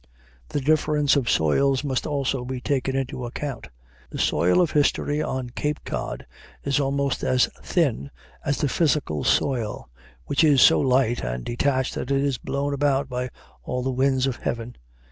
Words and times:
The 0.49 0.61
difference 0.61 1.15
of 1.15 1.29
soils 1.29 1.83
must 1.83 2.07
also 2.07 2.43
be 2.43 2.59
taken 2.59 2.95
into 2.95 3.23
account. 3.23 3.69
The 4.09 4.17
soil 4.17 4.59
of 4.59 4.71
history 4.71 5.21
on 5.21 5.51
Cape 5.51 5.85
Cod 5.85 6.25
is 6.63 6.79
almost 6.79 7.23
as 7.23 7.49
thin 7.61 8.09
as 8.43 8.57
the 8.57 8.67
physical 8.67 9.23
soil, 9.23 9.91
which 10.25 10.43
is 10.43 10.59
so 10.59 10.79
light 10.79 11.23
and 11.23 11.45
detached 11.45 11.93
that 11.93 12.09
it 12.09 12.23
is 12.23 12.39
blown 12.39 12.73
about 12.73 13.09
by 13.09 13.29
all 13.61 13.83
the 13.83 13.91
winds 13.91 14.25
of 14.25 14.37
heaven. 14.37 14.75